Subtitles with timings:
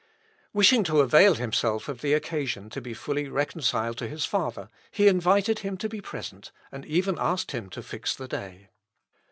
[0.51, 5.07] Wishing to avail himself of the occasion to be fully reconciled to his father, he
[5.07, 8.69] invited him to be present, and even asked him to fix the day.